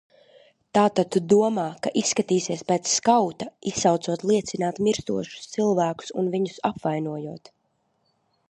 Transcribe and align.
Tātad 0.77 1.09
tu 1.15 1.19
domā, 1.33 1.65
ka 1.83 1.91
izskatīsies 2.01 2.65
pēc 2.71 2.89
skauta, 2.93 3.49
izsaucot 3.73 4.25
liecināt 4.31 4.83
mirstošus 4.89 5.49
cilvēkus 5.55 6.15
un 6.23 6.33
viņus 6.37 6.61
apvainojot? 6.73 7.55